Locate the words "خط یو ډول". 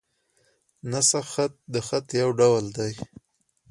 1.87-2.63